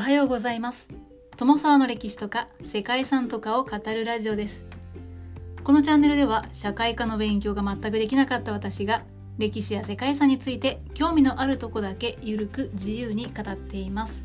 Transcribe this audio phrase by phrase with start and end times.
[0.00, 0.88] はようございます。
[1.36, 4.64] 友沢の歴史とか世界遺産とかを語るラジオです。
[5.62, 9.02] このチャンネルでは社会科の勉強が全くできなかった私が
[9.36, 14.24] 歴史や世界遺産について興味のあるとこだけゆるく自由に語っています。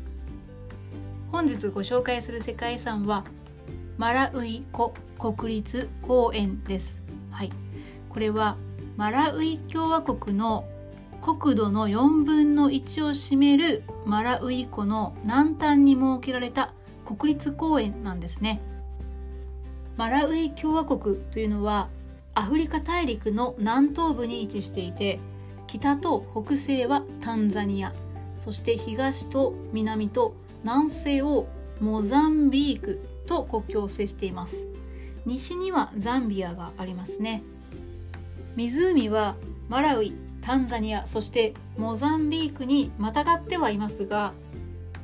[1.30, 3.24] 本日ご紹介する世界遺産は
[3.98, 7.00] マラウイコ国立公園です。
[7.30, 7.52] はい。
[8.08, 8.56] これは
[8.96, 10.64] マラウイ共和国の
[11.26, 16.72] 国土の4分の1を占めるマラウイ湖の南端に設けられた
[17.04, 18.60] 国立公園なんですね。
[19.96, 21.88] マラウイ共和国というのは
[22.34, 25.18] アフリカ大陸の南東部に位置していて
[25.66, 27.92] 北と北西はタンザニア
[28.36, 31.48] そして東と南と南西を
[31.80, 34.64] モザンビークと国境を接しています。
[35.24, 37.42] 西にはザンビアがありますね。
[38.54, 39.34] 湖は
[39.68, 44.32] マラウイタンザニアそしてモザンビークにまたがってはいますが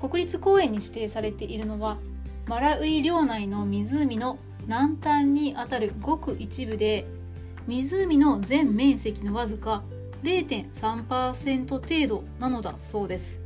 [0.01, 1.99] 国立公園に指定されているのは
[2.47, 7.07] マラウイ領内の湖の南端にあたるごく一部で
[7.67, 9.83] 湖の全面積のわずか
[10.23, 13.41] 0.3%程度なのだそうです。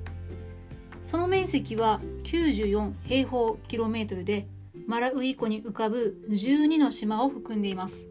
[1.06, 4.46] その面積は94平方キロメートルで
[4.86, 8.06] マラウイ湖に浮かぶ12の島を含んでいます。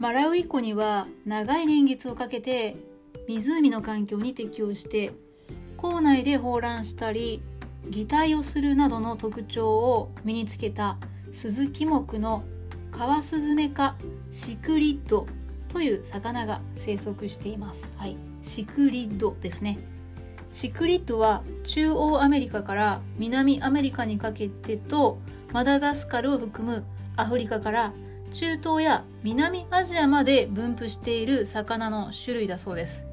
[0.00, 2.74] マラウイ湖には長い年月をかけて
[3.28, 5.12] 湖の環境に適応して
[5.76, 7.42] 校内で放卵したり
[7.86, 10.96] 擬態をするなどの特徴を身につけた
[11.32, 12.42] スズキ目の
[12.90, 13.94] カワスズメ科
[14.32, 15.26] シクリッド
[15.68, 17.86] という魚が生息しています。
[17.96, 19.78] はい、シクリッドですね。
[20.50, 25.18] シクリッドは中央アメリカから南アメリカにかけてと
[25.52, 26.84] マダガスカルを含む
[27.16, 27.92] アフリカから
[28.32, 33.04] 中東や南アジアまで分布している魚の種類だそうです。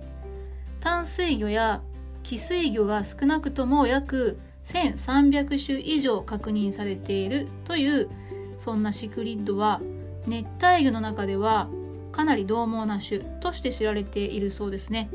[0.79, 1.81] 淡水魚や
[2.23, 8.09] 寄水魚が少なくとも約1300種以上確認されているという
[8.57, 9.81] そんなシクリッドは
[10.25, 11.69] 熱帯魚の中では
[12.11, 15.09] かなり獰猛な種として知られているそうですね。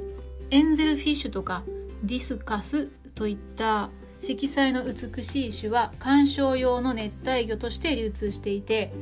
[0.51, 1.63] エンゼルフィッシュとか
[2.03, 8.93] ディスカスといった色彩の美しい種は観賞用の熱帯魚として流通していて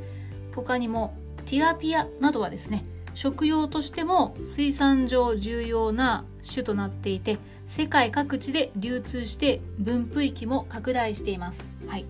[0.55, 1.15] 他にも
[1.47, 2.85] ティラピアなどはですね
[3.15, 12.07] 食用としても水産上重要な種となっていて世界各地で流通して分布域も拡大しています、はい、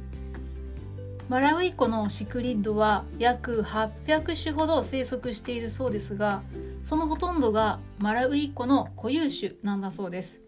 [1.29, 6.43] マラウイ湖のシクリッドは約800種ほど生息しているそうですが
[6.83, 10.41] そのほとんどがマラウイ湖の固有種なんだそうです。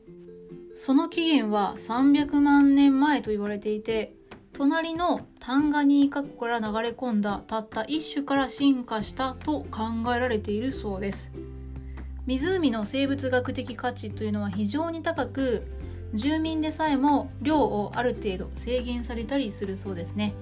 [0.74, 4.14] その起源は300万年前と言われていて
[4.54, 11.32] 隣のタンガニーカ湖から流れ込んだたった一種から進化したと考えられているそうです。
[12.26, 15.64] 湖の生物学的価値というのは非常に高く
[16.14, 20.34] 住民でさえも量をある程度制限されたりするそうですね。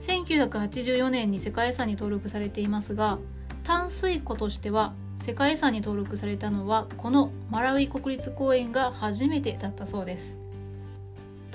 [0.00, 3.18] 1984年に世界遺産に登録されていますが
[3.64, 10.37] 淡水湖としては世界遺産に登録されたのはこのマラウイ国立公園が初めてだったそうです。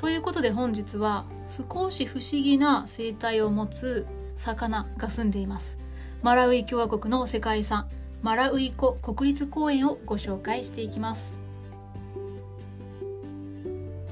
[0.03, 4.05] ということで本日は少し不思議な生態を持つ
[4.35, 5.77] 魚が住んでいます。
[6.21, 7.87] マラウイ共和国の世界遺産
[8.21, 11.31] マラウイ湖国立公園をご紹介していきます。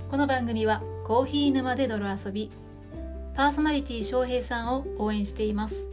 [0.09, 2.49] この番組はコーヒー沼で泥遊び
[3.35, 5.85] パーソナリティ翔平さんを応援しています。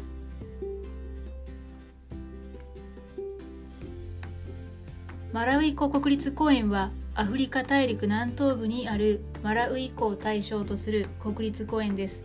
[5.32, 12.22] マラウイ湖国立公園はアフリカ大陸南東部にあるマラウイ湖を対象とする国立公園です。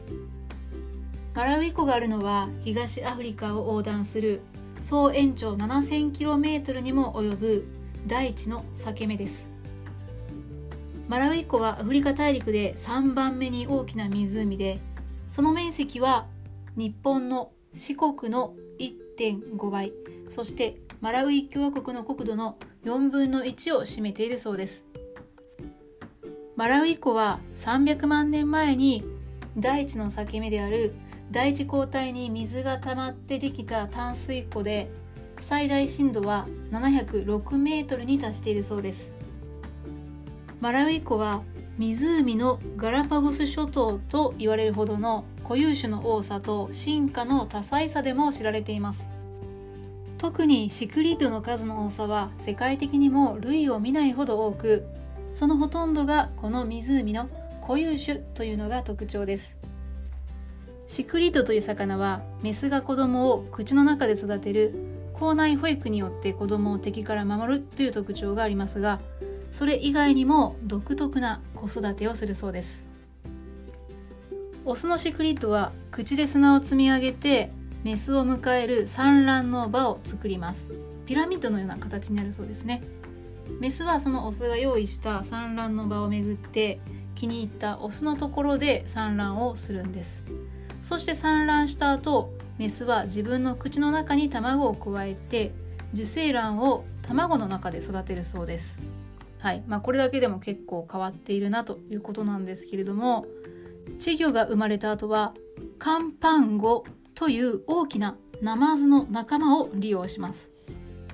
[1.34, 4.42] マラウイ湖があるのは東アフリカを横断する
[4.82, 7.68] 総延長 7000km にも及ぶ
[8.06, 9.48] 大地の裂け目です。
[11.08, 14.80] マラウイ湖はアフリカ大陸で3番目に大きな湖で
[15.32, 16.28] その面積は
[16.76, 19.92] 日本の四国の1.5倍
[20.30, 24.86] そしてマラウイ共和国の国土の4分の1を占めているそうです。
[26.56, 29.04] マラウイ湖は300万年前に
[29.58, 30.94] 大地の裂け目である
[31.32, 34.92] 大地溝帯に水が溜まってできた淡水湖で
[35.42, 39.12] 最大深度は706メートルに達しているそうです。
[40.62, 41.42] マラウイ湖は
[41.78, 49.13] 湖のガラパゴス諸島と言われるほどの固有種の多さと進化の多彩さでも知られています。
[50.24, 54.86] 特にシクリッドの数の多さは世界的にも類を見ないほど多く
[55.36, 57.28] そのほとんどがこの湖の
[57.60, 59.58] 固有種というのが特徴です。
[60.88, 64.74] シクリッドという魚はメスが子供を口の中で育てる
[65.14, 69.02] 口内保育によって子供を敵から守るという特徴がありますが
[69.52, 72.82] それ以外にも独特な子育てをするそうです。
[74.64, 77.52] オスのシクリッドは口で砂を積み上げて
[77.84, 80.70] メスを迎える産卵の場を作ります。
[81.06, 82.82] ピラミッドのような形になるそうですね。
[83.60, 86.80] メスはそのオスが用意した産卵の場をめぐって
[87.14, 90.24] 気に入ったオスのところで産卵をするんです。
[90.82, 95.52] そして産卵した後メスは自分の口の中に卵を加えて
[95.94, 98.80] 受精卵を卵の中で育てるそうです。
[99.40, 99.64] はい。
[99.68, 103.26] まあ、これだけでも結構変わっているなということなんですけれども
[104.00, 105.34] 稚魚が生まれた後は
[105.80, 106.86] カンパンゴ
[107.24, 110.52] という大きなナマズの仲間を利用します。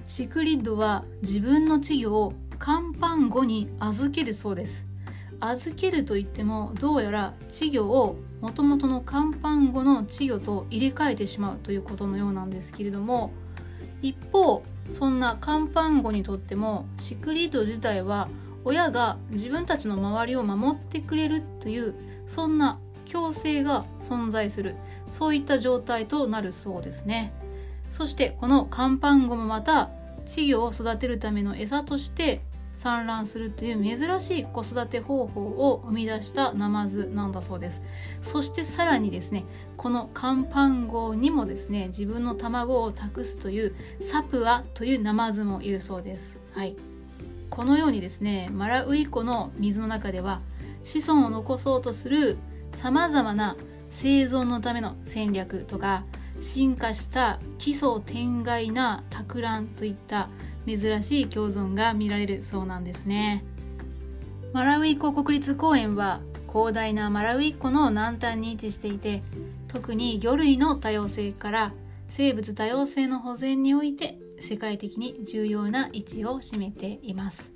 [0.07, 4.87] シクリッドは自分の稚魚をカンパンゴに預けるそうです。
[5.39, 13.31] 預けるといってもどうやら稚魚をもともとのカンパンゴの稚魚と入れ替えてしまうということのようなんですけれども
[14.01, 18.29] 一方そんなカンパンゴにとってもシクリッド自体は
[18.65, 21.93] 親が自分たちの周りを守ってくれるという
[22.25, 22.79] そんな
[23.11, 24.75] 共生が存在する。
[25.11, 27.33] そういった状態となるそうですね。
[27.91, 29.89] そしてこのカンパンゴもまた
[30.25, 32.41] 稚魚を育てるための餌として
[32.77, 37.81] 産卵するという珍しい子育て方法を生み出したナマズなんだそうです。
[38.21, 39.43] そしてさらにですね
[39.75, 46.37] このカンパンゴにもですね自分の卵を託すというサプアというナマズもいるそうです。
[46.53, 46.75] はい。
[47.49, 50.41] このようにですねマラウイ湖の水の中では
[50.83, 52.37] 子孫を残そうとする
[52.79, 53.57] さまざまな
[53.89, 56.05] 生存のための戦略とか
[56.39, 60.29] 進化した奇想天外な托卵といった
[60.65, 63.43] 珍しい共存が見られるそうなんですね。
[64.53, 69.23] マラウイ湖国立公園は広大なマラウイ湖の南端に位置していて
[69.67, 71.73] 特に魚類の多様性から
[72.07, 77.51] 生物多様性の保全において世界的に重要な位置を占めています。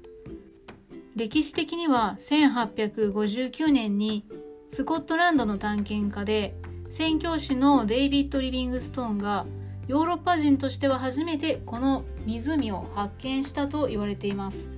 [1.15, 4.25] 歴史的には1859年に
[4.73, 6.55] スコットランドの探検家で
[6.89, 9.45] 宣教師のデイビッド・リビングストーンが
[9.87, 14.71] ヨーロッパ人としては初めてこの湖を発見したと言われています。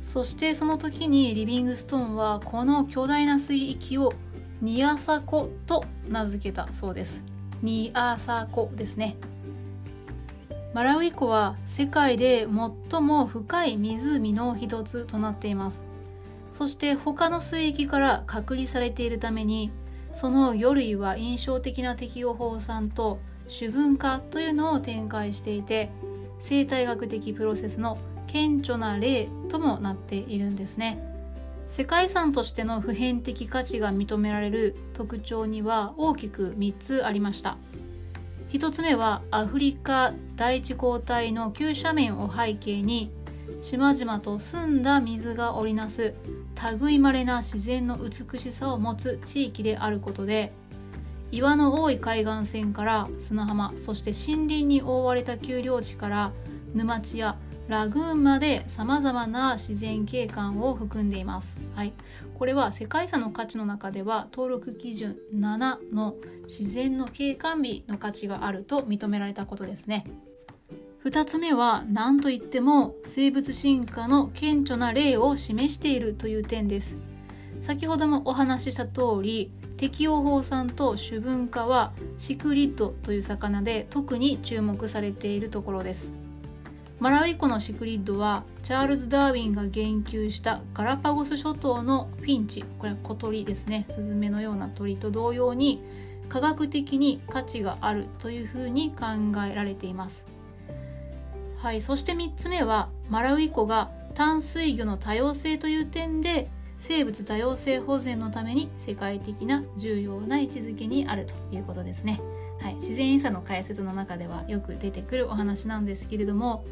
[0.00, 4.14] そしてその時にリビングストーンはこの巨大な水域を
[4.62, 7.20] ニアサコと名付けたそうです。
[7.60, 9.18] ニアサコですね。
[10.72, 12.48] マラウイ湖は世界で
[12.90, 15.84] 最も深い湖の一つとなっています。
[16.54, 19.72] そして他の水域から隔離されているために
[20.14, 23.18] その魚類は印象的な適応放散と
[23.48, 25.90] 主文化というのを展開していて
[26.38, 27.98] 生態学的プロセスの
[28.28, 30.98] 顕著な例ともなっているんですね。
[31.68, 37.56] 世界遺産としての普遍的価値が認められる特徴には大きく3つありました。
[38.50, 43.10] 1つ目はアフリカ大地交代の急斜面を背景に
[43.60, 46.14] 島々と澄んだ水が織りなす
[46.80, 50.52] 類まれな自然の美しさを持つ地域であることで
[51.30, 56.32] 岩の多い海岸線から砂浜そして森林に覆われた丘陵地から
[56.74, 57.36] 沼地や
[57.66, 61.56] ラグーンまで様々な自然景観を含んでいます。
[61.74, 61.94] はい。
[62.38, 70.04] これは世界遺産の価値の中では登録基準7の自然の景観美の価値があると認められたことですね。
[71.04, 76.96] 2つ目は何といっても生物進化の顕著な例を示しているという点です。
[77.60, 86.10] 先ほどもお話しした通り適応法産と主文化はシクリッドという魚で特に注目されているところです。
[87.00, 95.82] マラウイ湖のシクリッドはチャールズ・ダーウィンが言及したガラパゴス諸島のフィンチこれは小鳥ですねスズメのような鳥と同様に
[96.30, 99.04] 科学的に価値があるというふうに考
[99.46, 100.33] えられています
[101.64, 112.20] はいそして3つ目はマラウイ湖が淡水魚の多様性という点で生物多様性保全のために世界的な重要な位置づけにあるということですね、
[112.60, 116.66] はい、自然遺産の解説の中ではよく出てくるお話なんですけれども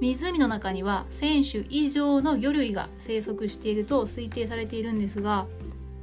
[0.00, 5.46] 湖の中には1000種以上の魚類が生息していると推定されているんですが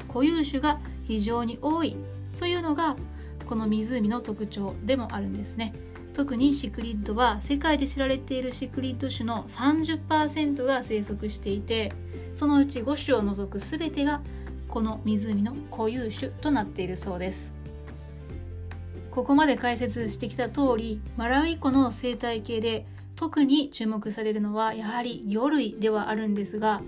[0.08, 1.98] 固有種が非常に多い
[2.38, 2.96] というのが
[3.46, 5.74] この湖の特徴でもあるんですね。
[6.20, 11.94] 特にシクリッドは世界で知られているシクリッド種の30%が生息していて
[12.34, 14.20] そのうち5種を除く全てが
[14.68, 17.54] この湖の固有種となっているそうです。
[19.12, 22.86] ここまで解説してきた通りマラウイ湖の生態系で
[23.16, 26.82] 特に注目されるのはやはり魚類ではあるんですが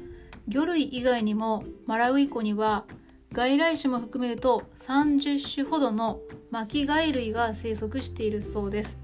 [0.49, 2.83] 魚類以外にもマラウイ湖には
[3.31, 6.19] 外来種も含めると30種ほどの
[6.51, 9.00] 巻貝類が生息しているそうです。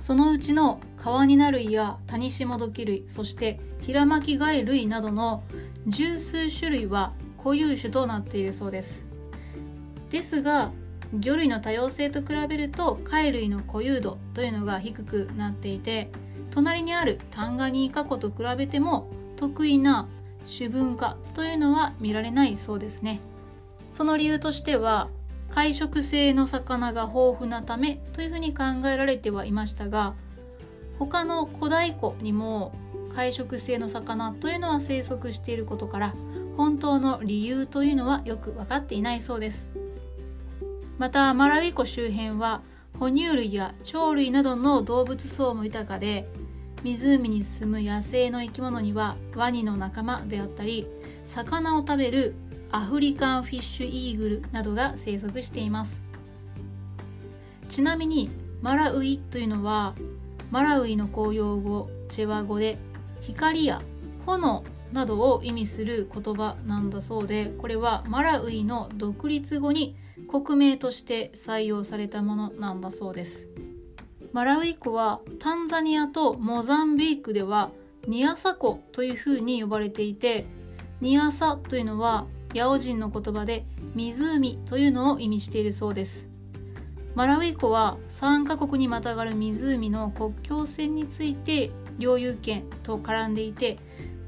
[0.00, 5.42] そのうちの川にな類やタニシモドキ類そしてヒラマキガイ類などの
[5.86, 9.04] 十数種類は固有種となっているそうです。
[10.10, 10.72] ですが
[11.12, 16.10] 魚類の多様性と比べると貝類の固有度というのが低くなっていて
[16.50, 20.08] 隣にあるタンガニーカ湖と比べても得意な
[20.44, 23.20] 主文化というのは見られないそうですね。
[23.92, 25.08] その理由としては
[25.50, 30.14] 海食性の魚が豊富なためというふうに考えられてはいましたが
[30.98, 32.72] 他の古代湖にも
[33.14, 36.14] 海食性の魚というのは生息していることから
[36.56, 39.70] 本当の理由というのはよく分かっていないそうです。
[40.98, 42.62] またマラウイ湖周辺は
[42.98, 46.28] 哺乳類や鳥類などの動物層も豊かで
[46.82, 50.88] 湖に住む野生の生き物にはワニの仲間であったり
[51.26, 52.34] 魚を食べる
[52.70, 56.02] アフリカンフィッシュイーグルなどが生息しています。
[57.68, 59.94] ちなみにマラウイというのは
[60.50, 62.78] マラウイの公用語チェワ語で
[63.20, 63.82] 光や
[64.26, 69.96] 炎などを意味する言葉なんだそうでこれはマラウイの独立後に
[70.28, 73.46] 国名として採用されたものなんだそうです。
[74.32, 77.70] マラウイ湖はタンザニアとモザンビークでは
[78.06, 80.46] ニアサ湖というふうに呼ばれていて
[81.00, 86.26] ニアサというのはヤオ人の言葉で湖というのを意味しているそうです。
[87.14, 93.78] マラウイ湖は3カ国にまたがる湖の国境線について領有権と絡んでいて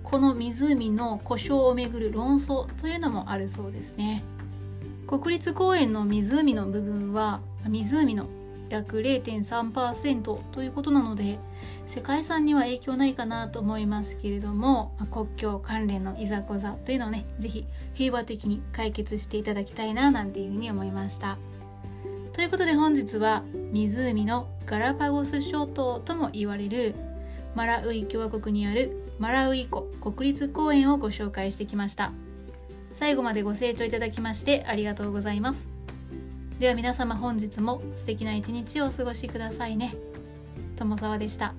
[0.03, 4.25] この湖の故障をめぐる論争というのもあるそうですね。
[5.07, 8.27] 国立公園の湖の部分は湖の
[8.71, 10.23] 約0.3%
[10.53, 11.39] ということなので
[11.87, 21.37] 世界遺産には影響ないかなと思いますけれども、ま、国境関連のいざこざというのをね是非平和的に解決していただきたいななんていうふうに思いました。
[22.33, 26.95] ということで本日は湖のガラパゴス諸島とも言われる
[27.55, 32.13] マラウイ共和国にあるマラウイ湖国立公園をご紹介してきました。
[32.93, 35.80] 最後までご清聴いただきましてありがとうございます。
[36.61, 39.95] では皆様本日も素敵な一日をお過ごしくださいね
[40.77, 41.55] 友沢でした。